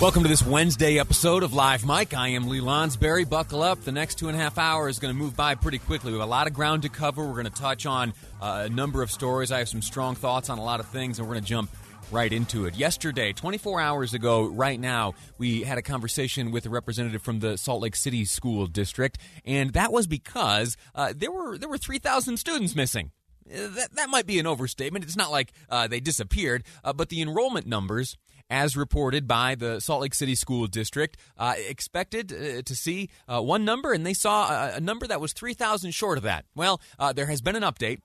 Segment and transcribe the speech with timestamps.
[0.00, 2.12] Welcome to this Wednesday episode of Live Mic.
[2.12, 3.28] I am Lee Lonsberry.
[3.28, 3.82] Buckle up.
[3.82, 6.10] The next two and a half hours is going to move by pretty quickly.
[6.10, 7.24] We have a lot of ground to cover.
[7.24, 9.52] We're going to touch on uh, a number of stories.
[9.52, 11.70] I have some strong thoughts on a lot of things, and we're going to jump
[12.10, 12.74] right into it.
[12.74, 17.56] Yesterday, 24 hours ago, right now, we had a conversation with a representative from the
[17.56, 22.38] Salt Lake City School District, and that was because uh, there were there were 3,000
[22.38, 23.12] students missing.
[23.46, 25.04] That, that might be an overstatement.
[25.04, 28.16] It's not like uh, they disappeared, uh, but the enrollment numbers,
[28.52, 33.40] as reported by the Salt Lake City School District, uh, expected uh, to see uh,
[33.40, 36.44] one number, and they saw a, a number that was 3,000 short of that.
[36.54, 36.80] Well,
[37.14, 38.00] there has been an update.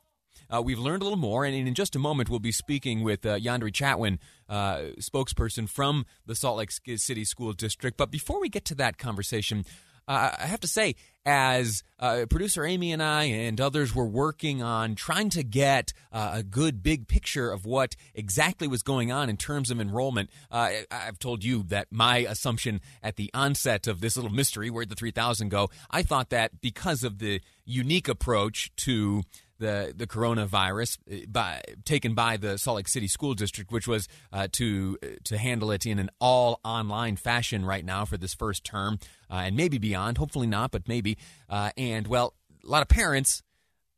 [0.63, 3.37] we've learned a little more, and in just a moment, we'll be speaking with uh,
[3.37, 7.97] Yándary Chatwin, spokesperson from the Salt Lake City School District.
[7.97, 9.65] But before we get to that conversation,
[10.07, 14.61] uh, I have to say, as uh, producer Amy and I and others were working
[14.61, 19.29] on trying to get uh, a good big picture of what exactly was going on
[19.29, 23.99] in terms of enrollment, uh, I've told you that my assumption at the onset of
[23.99, 28.71] this little mystery, where'd the 3,000 go, I thought that because of the unique approach
[28.77, 29.23] to
[29.59, 34.07] the the coronavirus uh, by, taken by the Salt Lake City School District, which was
[34.31, 38.63] uh, to to handle it in an all online fashion right now for this first
[38.63, 38.99] term
[39.29, 40.17] uh, and maybe beyond.
[40.17, 41.17] Hopefully not, but maybe.
[41.49, 42.33] Uh, and well,
[42.63, 43.43] a lot of parents,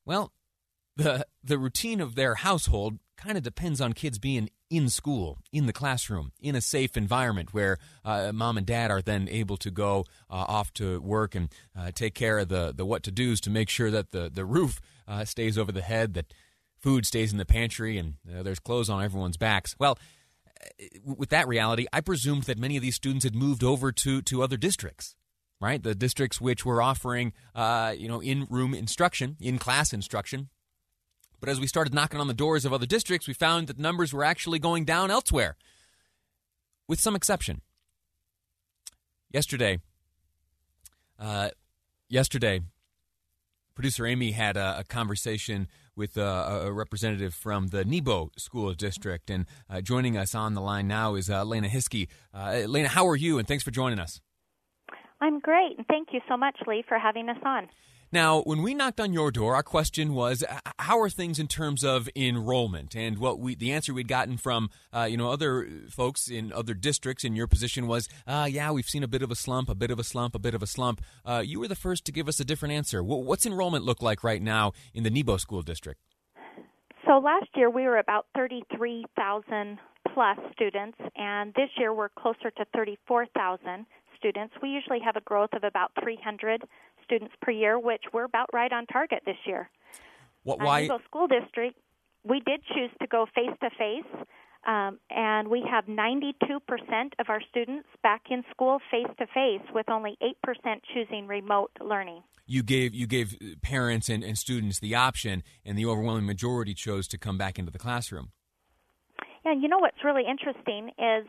[0.06, 0.32] well,
[0.96, 5.66] the the routine of their household kind of depends on kids being in school, in
[5.66, 9.70] the classroom, in a safe environment where uh, mom and dad are then able to
[9.70, 13.42] go uh, off to work and uh, take care of the, the what to dos
[13.42, 16.34] to make sure that the, the roof uh, stays over the head, that
[16.80, 19.76] food stays in the pantry, and there's clothes on everyone's backs.
[19.78, 19.98] Well,
[20.48, 24.22] uh, with that reality, I presumed that many of these students had moved over to,
[24.22, 25.16] to other districts,
[25.60, 25.84] right?
[25.84, 30.50] The districts which were offering, uh, you know, in-room instruction, in-class instruction.
[31.40, 34.14] But as we started knocking on the doors of other districts, we found that numbers
[34.14, 35.56] were actually going down elsewhere,
[36.88, 37.62] with some exception.
[39.32, 39.80] Yesterday,
[41.20, 41.50] uh,
[42.10, 42.62] yesterday,
[43.76, 49.30] producer Amy had a, a conversation with uh, a representative from the Nebo School District.
[49.30, 52.08] And uh, joining us on the line now is uh, Lana Hiskey.
[52.34, 53.38] Uh, Lana, how are you?
[53.38, 54.22] And thanks for joining us.
[55.22, 55.78] I'm great.
[55.78, 57.68] And thank you so much, Lee, for having us on.
[58.12, 60.44] Now, when we knocked on your door, our question was,
[60.80, 64.72] "How are things in terms of enrollment?" And what we, the answer we'd gotten from,
[64.92, 68.90] uh, you know, other folks in other districts in your position was, uh, "Yeah, we've
[68.90, 70.68] seen a bit of a slump, a bit of a slump, a bit of a
[70.68, 73.04] slump." Uh, you were the first to give us a different answer.
[73.04, 76.02] What's enrollment look like right now in the Nebo School District?
[77.06, 79.78] So last year we were about thirty-three thousand
[80.14, 83.86] plus students, and this year we're closer to thirty-four thousand
[84.20, 84.54] students.
[84.62, 86.64] We usually have a growth of about 300
[87.04, 89.70] students per year, which we're about right on target this year.
[90.44, 90.88] What, why?
[90.88, 91.76] Uh, School District,
[92.24, 94.26] we did choose to go face to face.
[95.10, 96.34] and we have 92%
[97.20, 102.22] of our students back in school face to face, with only 8% choosing remote learning.
[102.46, 107.08] You gave you gave parents and, and students the option, and the overwhelming majority chose
[107.10, 108.32] to come back into the classroom.
[109.50, 111.26] And you know what's really interesting is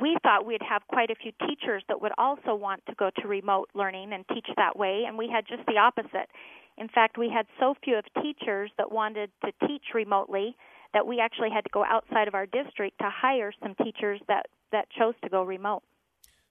[0.00, 3.26] we thought we'd have quite a few teachers that would also want to go to
[3.26, 6.30] remote learning and teach that way, and we had just the opposite.
[6.76, 10.54] In fact, we had so few of teachers that wanted to teach remotely
[10.94, 14.46] that we actually had to go outside of our district to hire some teachers that
[14.70, 15.82] that chose to go remote.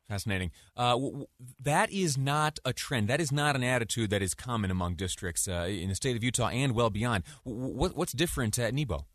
[0.10, 0.52] Fascinating.
[0.76, 1.26] Uh, w-
[1.58, 3.08] that is not a trend.
[3.08, 6.24] That is not an attitude that is common among districts uh, in the state of
[6.24, 7.24] Utah and well beyond.
[7.46, 9.06] W- what's different at Nebo?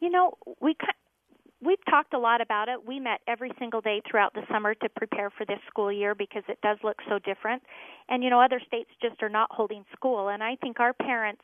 [0.00, 0.74] You know, we
[1.64, 2.86] we've talked a lot about it.
[2.86, 6.42] We met every single day throughout the summer to prepare for this school year because
[6.48, 7.62] it does look so different.
[8.08, 11.42] And you know, other states just are not holding school, and I think our parents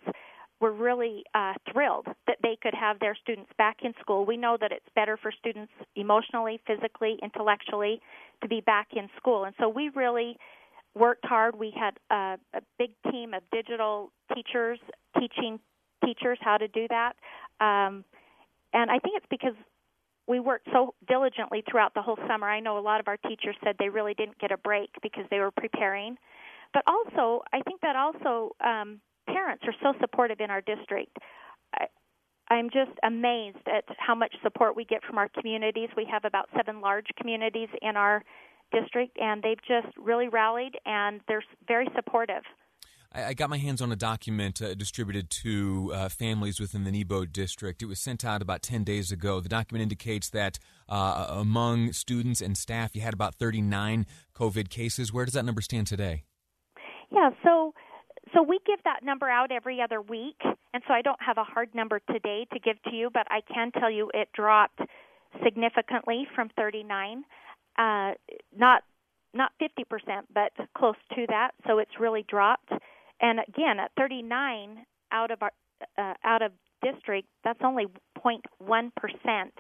[0.61, 4.27] were really uh, thrilled that they could have their students back in school.
[4.27, 8.01] We know that it's better for students emotionally, physically, intellectually
[8.43, 10.37] to be back in school, and so we really
[10.95, 11.55] worked hard.
[11.57, 14.81] We had a, a big team of digital teachers
[15.19, 15.61] teaching
[16.05, 17.13] teachers how to do that.
[17.61, 18.05] Um,
[18.73, 19.55] and I think it's because
[20.29, 22.49] we worked so diligently throughout the whole summer.
[22.49, 25.25] I know a lot of our teachers said they really didn't get a break because
[25.31, 26.17] they were preparing.
[26.75, 31.17] But also, I think that also um, parents are so supportive in our district.
[31.75, 31.87] I,
[32.51, 35.89] I'm just amazed at how much support we get from our communities.
[35.97, 38.23] We have about seven large communities in our
[38.71, 42.43] district, and they've just really rallied and they're very supportive.
[43.13, 47.25] I, got my hands on a document uh, distributed to uh, families within the Nebo
[47.25, 47.83] district.
[47.83, 49.41] It was sent out about 10 days ago.
[49.41, 50.59] The document indicates that
[50.89, 55.13] uh, among students and staff, you had about 39 COVID cases.
[55.13, 56.25] Where does that number stand today?
[57.11, 57.73] Yeah, so
[58.35, 60.41] so we give that number out every other week,
[60.75, 63.41] and so I don't have a hard number today to give to you, but I
[63.41, 64.81] can tell you it dropped
[65.43, 67.25] significantly from 39.
[67.79, 68.13] Uh,
[68.57, 68.83] not
[69.35, 71.51] not 50%, but close to that.
[71.67, 72.73] So it's really dropped.
[73.21, 75.53] And again, at 39 out of our
[75.97, 77.87] uh, out of district, that's only
[78.19, 79.55] 0.1 percent.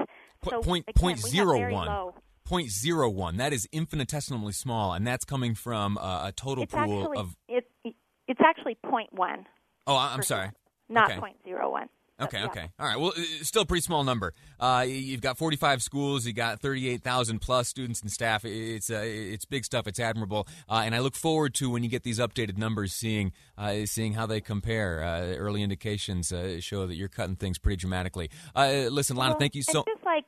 [0.48, 1.86] So point, again, point zero one.
[1.86, 2.14] Low.
[2.48, 3.36] 0.01.
[3.36, 7.36] That is infinitesimally small, and that's coming from uh, a total it's pool actually, of.
[7.46, 7.64] It,
[8.26, 9.44] it's actually 0.1.
[9.86, 10.50] Oh, I'm sorry.
[10.88, 11.20] Not okay.
[11.46, 11.88] 0.01.
[12.20, 12.46] Okay, yeah.
[12.46, 12.70] okay.
[12.78, 12.98] All right.
[12.98, 13.12] Well,
[13.42, 14.34] still a pretty small number.
[14.58, 16.26] Uh, you've got 45 schools.
[16.26, 18.44] You got 38,000 plus students and staff.
[18.44, 19.86] It's uh, it's big stuff.
[19.86, 23.32] It's admirable, uh, and I look forward to when you get these updated numbers, seeing
[23.56, 25.02] uh, seeing how they compare.
[25.02, 28.30] Uh, early indications uh, show that you're cutting things pretty dramatically.
[28.56, 29.84] listen, Lana, well, thank you so.
[29.86, 30.26] Just like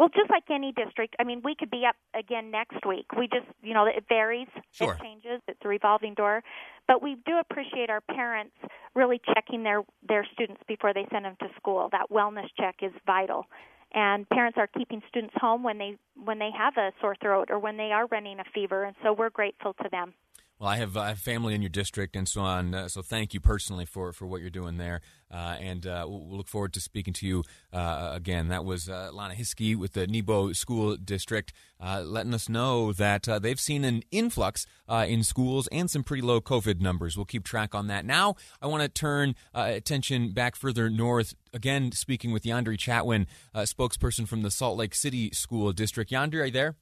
[0.00, 3.04] well, just like any district, I mean, we could be up again next week.
[3.18, 4.94] We just, you know, it varies, sure.
[4.94, 6.42] it changes, it's a revolving door.
[6.88, 8.54] But we do appreciate our parents
[8.94, 11.90] really checking their their students before they send them to school.
[11.92, 13.44] That wellness check is vital.
[13.92, 17.58] And parents are keeping students home when they when they have a sore throat or
[17.58, 20.14] when they are running a fever, and so we're grateful to them.
[20.60, 22.74] Well, I have, I have family in your district and so on.
[22.74, 25.00] Uh, so thank you personally for, for what you're doing there.
[25.30, 28.48] Uh, and uh, we'll look forward to speaking to you uh, again.
[28.48, 33.26] That was uh, Lana Hiskey with the Nebo School District uh, letting us know that
[33.40, 37.16] they've seen an influx in schools and some pretty low COVID numbers.
[37.16, 38.04] We'll keep track on that.
[38.04, 41.34] Now, I want to turn attention back further north.
[41.54, 43.24] Again, speaking with Yándary Chatwin,
[43.54, 46.10] spokesperson from the Salt Lake City School District.
[46.10, 46.76] Yándary, are you there?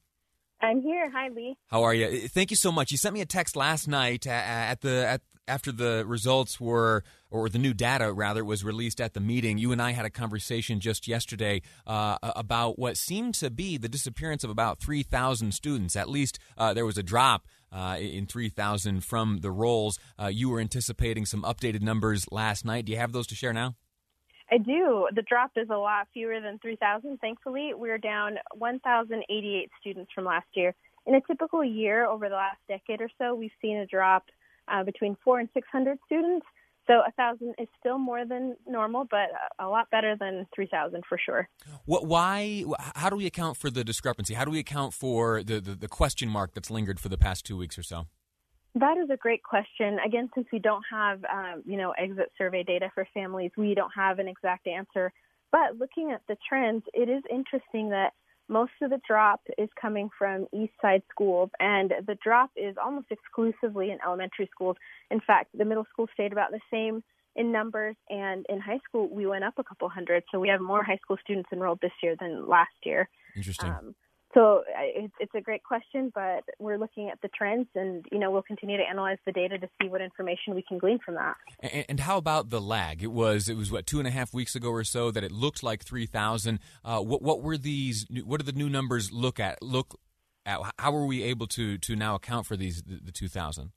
[0.60, 1.10] I'm here.
[1.10, 1.56] Hi, Lee.
[1.68, 2.28] How are you?
[2.28, 2.90] Thank you so much.
[2.90, 7.48] You sent me a text last night at the at after the results were or
[7.48, 9.58] the new data rather was released at the meeting.
[9.58, 13.88] You and I had a conversation just yesterday uh, about what seemed to be the
[13.88, 15.96] disappearance of about 3,000 students.
[15.96, 19.98] At least uh, there was a drop uh, in 3,000 from the rolls.
[20.20, 22.84] Uh, you were anticipating some updated numbers last night.
[22.84, 23.74] Do you have those to share now?
[24.50, 25.08] I do.
[25.14, 27.18] The drop is a lot fewer than 3,000.
[27.20, 30.74] Thankfully, we're down 1,088 students from last year.
[31.06, 34.24] In a typical year over the last decade or so, we've seen a drop
[34.68, 36.46] uh, between four and 600 students.
[36.86, 39.28] So thousand is still more than normal, but
[39.58, 41.46] a lot better than three thousand for sure.
[41.84, 42.06] What?
[42.06, 42.64] Why?
[42.96, 44.32] How do we account for the discrepancy?
[44.32, 47.44] How do we account for the, the, the question mark that's lingered for the past
[47.44, 48.06] two weeks or so?
[48.80, 49.98] That is a great question.
[50.06, 53.92] Again, since we don't have, um, you know, exit survey data for families, we don't
[53.94, 55.12] have an exact answer.
[55.50, 58.12] But looking at the trends, it is interesting that
[58.48, 63.06] most of the drop is coming from East Side schools, and the drop is almost
[63.10, 64.76] exclusively in elementary schools.
[65.10, 67.02] In fact, the middle school stayed about the same
[67.36, 70.22] in numbers, and in high school we went up a couple hundred.
[70.30, 73.08] So we have more high school students enrolled this year than last year.
[73.36, 73.70] Interesting.
[73.70, 73.94] Um,
[74.38, 78.30] so it's, it's a great question, but we're looking at the trends, and you know
[78.30, 81.34] we'll continue to analyze the data to see what information we can glean from that.
[81.58, 83.02] And, and how about the lag?
[83.02, 85.32] It was it was what two and a half weeks ago or so that it
[85.32, 86.60] looked like three thousand.
[86.84, 88.06] Uh, what what were these?
[88.24, 89.60] What do the new numbers look at?
[89.60, 89.98] Look
[90.46, 93.72] at how were we able to to now account for these the, the two thousand?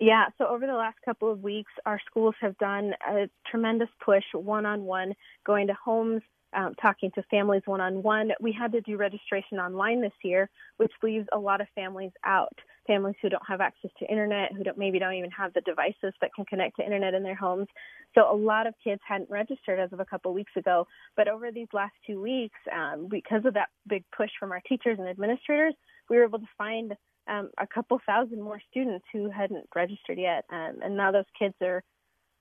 [0.00, 4.24] Yeah, so over the last couple of weeks, our schools have done a tremendous push
[4.34, 5.12] one on one,
[5.46, 6.22] going to homes
[6.54, 8.30] um, talking to families one on one.
[8.40, 12.56] We had to do registration online this year, which leaves a lot of families out.
[12.86, 16.12] Families who don't have access to internet, who don't, maybe don't even have the devices
[16.20, 17.68] that can connect to internet in their homes.
[18.14, 20.86] So a lot of kids hadn't registered as of a couple weeks ago.
[21.16, 24.98] But over these last two weeks, um, because of that big push from our teachers
[24.98, 25.74] and administrators,
[26.10, 26.94] we were able to find
[27.28, 30.44] um, a couple thousand more students who hadn't registered yet.
[30.50, 31.82] Um, and now those kids are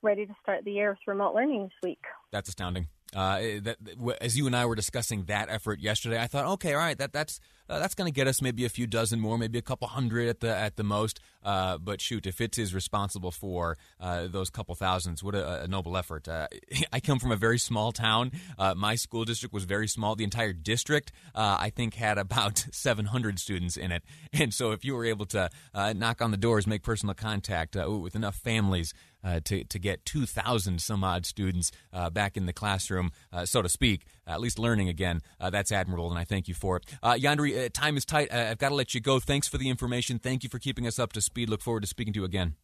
[0.02, 2.02] ready to start the year with remote learning this week.
[2.32, 2.88] That's astounding.
[3.16, 3.78] Uh, that,
[4.22, 7.12] as you and I were discussing that effort yesterday, I thought, okay, all right, that
[7.12, 7.40] that's
[7.72, 10.28] uh, that's going to get us maybe a few dozen more, maybe a couple hundred
[10.28, 11.20] at the at the most.
[11.44, 15.68] Uh, but shoot, if it is responsible for uh, those couple thousands, what a, a
[15.68, 16.28] noble effort!
[16.28, 16.48] Uh,
[16.94, 18.32] I come from a very small town.
[18.58, 20.16] Uh, my school district was very small.
[20.16, 24.04] The entire district, I think, had about 700 students in it.
[24.34, 28.16] And so, if you were able to knock on the doors, make personal contact with
[28.16, 32.54] enough families uh, to to get two thousand some odd students uh, back in the
[32.54, 35.22] classroom, uh, so to speak, at least learning again.
[35.40, 36.86] Uh, that's admirable, and I thank you for it.
[37.02, 38.34] Uh, Yándary, uh, time is tight.
[38.34, 39.20] I've got to let you go.
[39.20, 40.20] Thanks for the information.
[40.20, 41.50] Thank you for keeping us up to speed.
[41.50, 42.56] Look forward to speaking to you again.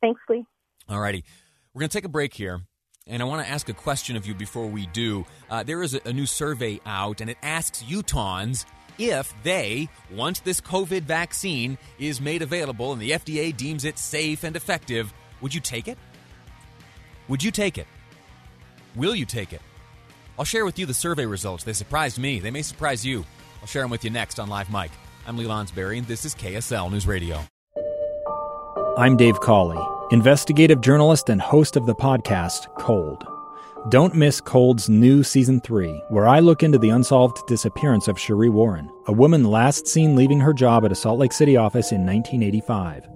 [0.00, 0.44] Thanks, Lee.
[0.88, 1.24] All righty,
[1.74, 2.62] we're going to take a break here.
[3.08, 5.24] And I want to ask a question of you before we do.
[5.64, 8.64] there is a, a new survey out, and it asks Utahns
[8.98, 14.42] if they, once this COVID vaccine is made available and the FDA deems it safe
[14.42, 15.98] and effective, would you take it?
[17.28, 17.86] Would you take it?
[18.94, 19.60] Will you take it?
[20.38, 21.64] I'll share with you the survey results.
[21.64, 22.38] They surprised me.
[22.40, 23.24] They may surprise you.
[23.60, 24.90] I'll share them with you next on Live Mic.
[25.26, 27.40] I'm Lee Lonsberry, and this is KSL News Radio.
[28.96, 33.26] I'm Dave Cawley, investigative journalist and host of the podcast Cold.
[33.88, 38.50] Don't miss Cold's new season three, where I look into the unsolved disappearance of Sheree
[38.50, 42.06] Warren, a woman last seen leaving her job at a Salt Lake City office in
[42.06, 43.15] 1985.